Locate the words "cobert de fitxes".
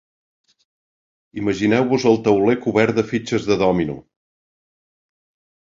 2.65-3.47